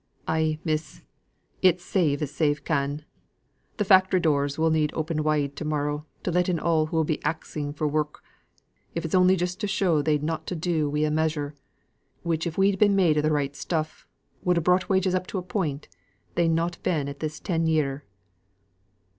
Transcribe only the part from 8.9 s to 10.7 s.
if it's only just to show they'd nought to